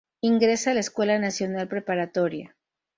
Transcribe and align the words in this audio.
Ingresa 0.21 0.71
a 0.71 0.73
la 0.73 0.79
Escuela 0.79 1.19
Nacional 1.19 1.67
Preparatoria. 1.67 2.55